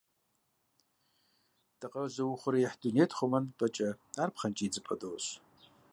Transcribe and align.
Дыкъэузыухъуреихь 1.79 2.77
дунейр 2.79 3.09
тхъумэным 3.11 3.45
и 3.51 3.55
пӏэкӏэ, 3.57 3.89
ар 4.21 4.29
пхъэнкӏий 4.33 4.67
идзыпӏэ 4.67 4.95
дощӏ. 5.01 5.31